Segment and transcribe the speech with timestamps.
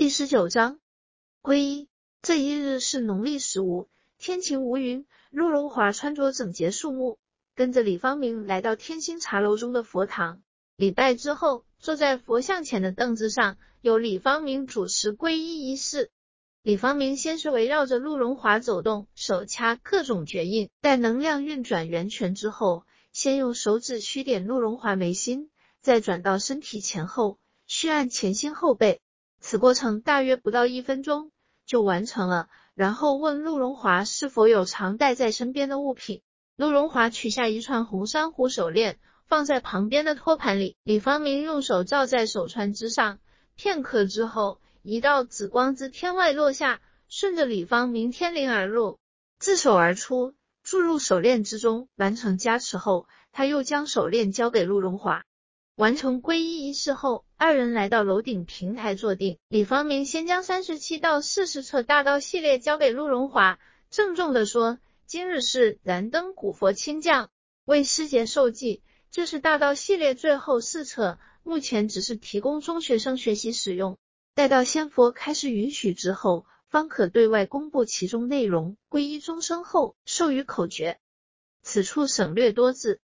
[0.00, 0.78] 第十九章
[1.42, 1.86] 皈依。
[2.22, 5.04] 这一日是农历十五，天晴无云。
[5.30, 7.18] 陆荣华穿着整洁肃穆，
[7.54, 10.40] 跟着李方明来到天心茶楼中的佛堂。
[10.74, 16.10] 礼拜之后，坐在佛像前的凳子上，由李方明主持皈依仪式。
[16.62, 25.50] 李方明先是围绕着陆荣华走动，手掐各种诀印，待能量运转圆全之后，先用手指虚点陆荣华眉心，
[25.82, 29.02] 再转到身体前后，虚按前心后背。
[29.40, 31.32] 此过程大约不到一分钟
[31.66, 32.48] 就完成了。
[32.74, 36.22] 然后问陆荣华是否有常带在身边的物品。
[36.56, 40.76] 陆荣华取下一串红珊瑚手链，放在旁边的托盘里。
[40.82, 43.18] 李方明用手罩在手串之上，
[43.54, 48.98] 片刻之后，一道紫光自天外落下，顺着李方明天灵而入，
[49.38, 51.88] 自手而出，注入手链之中。
[51.96, 55.24] 完成加持后，他又将手链交给陆荣华。
[55.76, 59.38] 完成皈依仪式后，二人来到楼顶平台坐定。
[59.48, 63.58] 李方明先将三十七到四十册大道系列交给陆荣华，
[63.90, 67.30] 郑重地说：“今日是燃灯古佛亲降，
[67.64, 68.82] 为师姐受记。
[69.10, 73.98] 这是大道系列最后四册，目前只是提供中学生学习使用，
[74.34, 78.76] 待到仙佛开始允许之后，方可对外公布其中内容。
[78.90, 80.98] 皈依终生后，授予口诀。
[81.62, 83.00] 此处省略多字，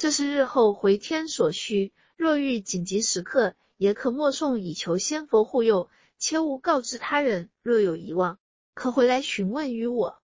[0.00, 7.50] 这是日后回天所需。”若遇紧急时刻，也可默诵以求仙佛护佑，切勿告知他人。
[7.62, 8.38] 若有遗忘，
[8.72, 10.22] 可回来询问于我。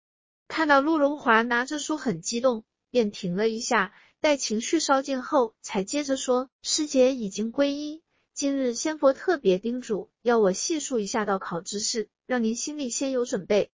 [0.47, 8.03] 看到陆荣华拿着书很激动，便停了一下，待情绪稍静后，才接着说：“师姐已经皈依，
[8.35, 13.71] 今日仙佛特别叮嘱，要我细述一下道考之事，让您心里先有准备。”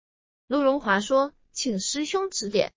[0.47, 2.73] 陆荣华说：“请师兄指点。”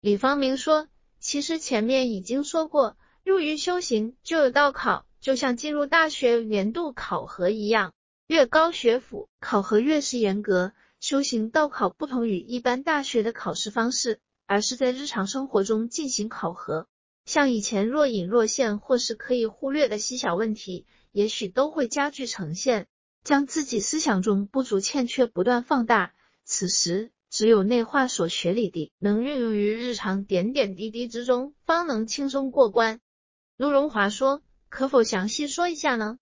[0.00, 0.88] 李方明说
[1.22, 7.94] ：“其实前面已经说过。”入于修行就有道考，就像进入大学年度考核一样，
[8.26, 10.72] 越高学府考核越是严格。
[10.98, 16.88] 修行道考不同于一般大学的考试方式，而是在日常生活中进行考核。
[17.24, 22.88] 像以前若隐若现或是可以忽略的细小问题，也许都会加剧呈现，
[23.22, 26.12] 将自己思想中不足欠缺不断放大。
[26.44, 33.00] 此时只有内化所学里的，能运用于日常点点滴滴之中，方能轻松过关。
[33.56, 36.18] 陆荣华说：“可否详细说一下呢？”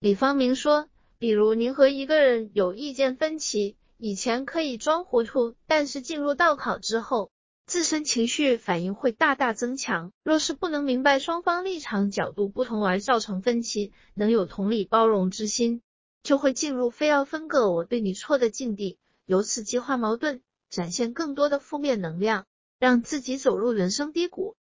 [0.00, 7.30] 李方明说：“比如您和一个人有意见分歧，以前可以装糊涂，但是进入道考之后，
[7.64, 10.12] 自身情绪反应会大大增强。
[10.22, 15.80] 若是不能明白双方立场角度不同而造成分歧，能有同理包容之心，
[16.22, 22.46] 就会进入非要分个我对你错的境地，由此激化矛盾，展现更多的负面能量，
[22.78, 24.56] 让自己走入人生低谷。”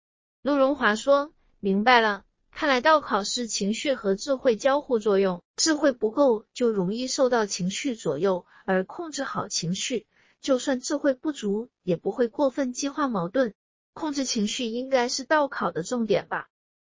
[0.41, 1.33] 陆荣华说。
[1.61, 10.05] 明白了，看来道考是情绪和智慧交互作用，智慧不够就容易受到情绪左右，而控制好情绪，
[10.41, 13.55] 就算智慧不足也不会过分激化矛盾。
[13.93, 16.49] 控制情绪应该是道考的重点吧？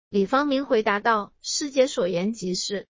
[0.08, 2.88] 李方明回答道：“师姐所言极是。”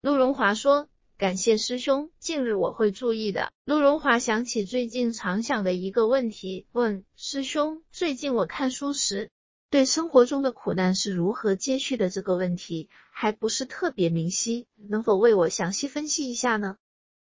[0.00, 0.88] 陆荣华说
[1.18, 9.30] ：“感谢师兄，近日我会注意的。”陆荣华想起最近常想的一个问题，问师兄：“最近我看书时。”
[9.70, 16.76] 对生活中的苦难是如何接续的这个问题还不是特别明晰，能否为我详细分析一下呢？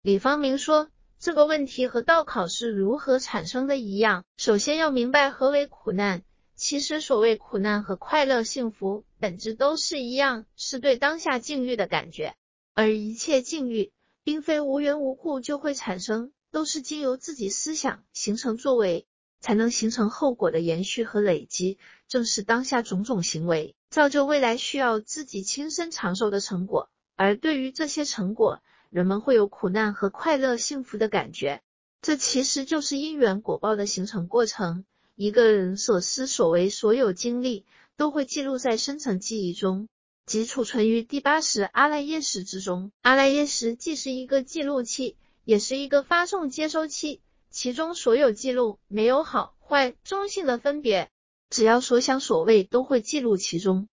[0.02, 6.22] 李方明说，这个问题和道考是如何产生的一样，首先要明白何为苦难。
[6.54, 12.34] 其实所谓苦难和快乐幸福本质都是一样，是对当下境遇的感觉。
[12.78, 13.90] 而一切境遇
[14.22, 19.08] 并非无缘无故就会产生，都是经由自己思想形成作为。
[19.40, 21.78] 才能形成后果的延续和累积，
[22.08, 26.88] 正是当下种种行为造就未来需要自己亲身承受的成果。
[27.16, 31.62] 而对于这些成果，人们会有苦难和快乐、幸福的感觉，
[32.00, 34.84] 这其实就是因缘果报的形成过程。
[35.14, 37.64] 一个人所思所为、所有经历，
[37.96, 39.88] 都会记录在深层记忆中，
[40.28, 42.92] 即储存于第八识阿赖耶识之中。
[43.00, 47.22] 阿赖耶识既是一个记录器，也是一个发送接收器。
[47.50, 51.10] 其中所有记录没有好坏中性的分别，
[51.48, 53.88] 只要所想所谓都会记录其中。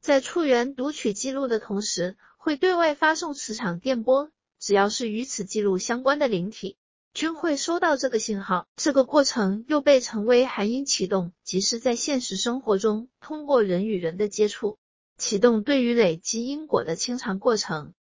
[0.00, 6.78] 在触源读取记录的同时，会对外发送磁场电波，只要是与此记录相关的灵体，
[7.12, 8.66] 均会收到这个信号。
[8.74, 14.78] 这个过程又被称为含音启动，即是在现实生活中通过人与人的接触，
[15.16, 17.94] 启动对于累积因果的清偿过程。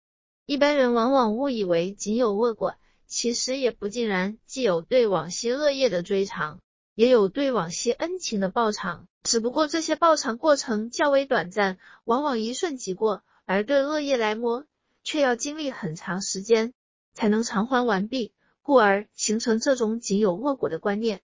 [0.46, 2.76] 一般人往往误以为仅有恶果。
[3.06, 6.60] 其实也不尽然，既有对往昔恶业的追偿，
[6.96, 9.08] 也有对往昔恩情的报偿。
[9.22, 14.66] 只不过这些报偿过程较为短暂，往往一瞬即过；而对恶业来磨，
[15.04, 16.74] 却要经历很长时间。
[17.14, 18.34] 才能偿还完毕，
[18.64, 21.22] 故而形成这种仅有恶果的观念。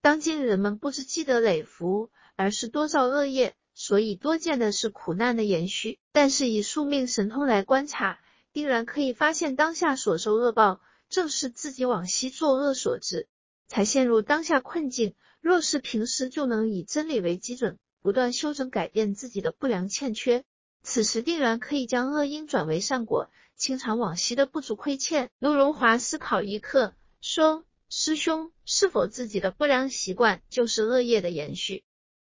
[0.00, 6.00] 当今人们不知积德累福，而是多造恶业，所以多见的是苦难的延续。
[6.10, 8.18] 但是以宿命神通来观察，
[8.52, 13.28] 定然可以发现当下所受恶报，正是自己往昔作恶所致，
[13.68, 15.14] 才陷入当下困境。
[15.40, 20.42] 若是平时就能以真理为基准，不断修正改变自己的不良欠缺，
[20.82, 25.30] 此时定然可以将恶因转为善果，清偿往昔的不足亏欠。
[25.38, 31.84] 陆荣华思考一刻，说：“师兄，是否自己的不良习惯就是恶业的延续？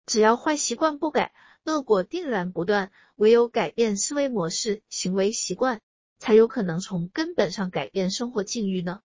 [0.05, 1.33] 只要坏习惯不改，
[1.65, 2.91] 恶果定然不断。
[3.15, 5.79] 唯有改变思维模式、行为习惯，
[6.17, 9.01] 才有可能从根本上改变生活境遇呢？”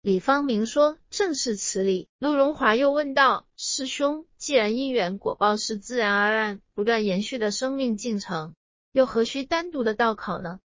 [0.00, 8.54] 李方明说：“正是此理。”陆荣华又问道：“师兄，既然因缘果报是自然而然、不断延续的生命进程，
[8.92, 10.60] 又何须单独的道考呢？”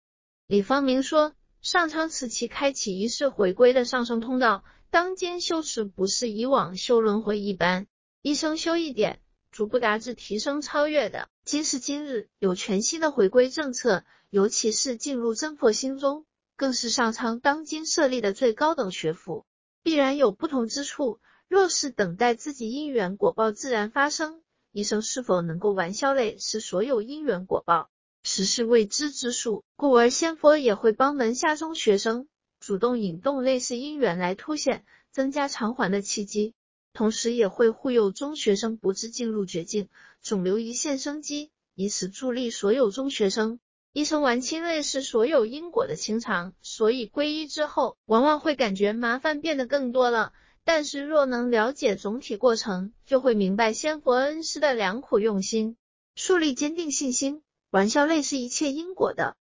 [0.48, 1.33] 李方明说
[1.63, 7.88] ：“上苍此期开启一世回归的上升通道，当今修持不是以往修轮回一般，
[8.22, 9.20] 一生修一点，
[9.51, 11.30] 逐步达至提升超越的。
[11.45, 16.25] 今时今日，有全新的回归政策，尤其是进入真佛心中。”
[16.57, 19.48] 更是上苍当今设立的最高等学府，
[19.81, 21.19] 必然有不同之处。
[21.48, 27.89] 若是等待自己因缘果报自然发生，一生是否能够完消累，是所有因缘果报，
[28.21, 29.63] 实是未知之数。
[29.75, 32.27] 故而仙佛也会帮门下中学生
[32.59, 36.54] 主动引动类似因缘来凸显、增加偿还的契机，
[36.94, 39.90] 同时也会护佑中学生不致进入绝境，
[40.22, 43.60] 总留一线生机，以此助力所有中学生。
[43.94, 50.34] 医生完清类是所有因果的清偿，所以皈依之后，往往会感觉麻烦变得更多了。
[50.64, 55.76] 但是若能了解总体过程，就会明白仙佛恩师的良苦用心，
[56.16, 59.36] 树立坚定信心，玩笑类是一切因果的。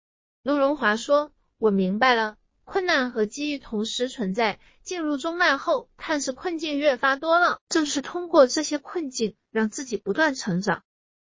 [0.42, 4.60] 陆荣华说：“我明白了，困难和机遇同时存在。
[4.82, 10.82] 进入中脉后，看似困境越发多了，正是通过这些困境，让自己不断成长。”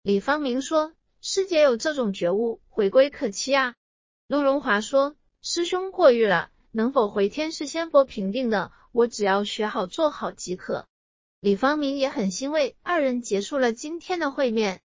[0.04, 0.92] 李方明说。
[1.22, 3.74] 师姐有这种觉悟，回归可期啊。
[4.26, 10.86] 陆荣华说：“师兄过誉了，能否回天是仙佛评定的，我只要学好做好即可。”
[11.38, 14.80] 李方明也很欣慰，二人结束了今天的会面。